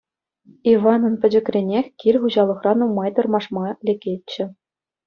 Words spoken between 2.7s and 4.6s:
нумай тӑрмашма лекетчӗ.